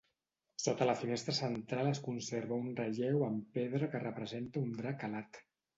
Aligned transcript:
Sota 0.63 0.87
la 0.89 0.95
finestra 1.01 1.35
central 1.41 1.91
es 1.91 2.01
conserva 2.07 2.59
un 2.65 2.73
relleu 2.83 3.23
en 3.29 3.39
pedra 3.61 3.95
que 3.95 4.05
representa 4.09 4.67
un 4.69 4.79
drac 4.83 5.11
alat. 5.13 5.45